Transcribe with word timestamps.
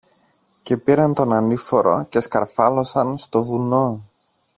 Και 0.63 0.77
πήραν 0.77 1.13
τον 1.13 1.33
ανήφορο 1.33 2.05
και 2.09 2.19
σκαρφάλωσαν 2.19 3.17
στο 3.17 3.43
βουνό. 3.43 4.03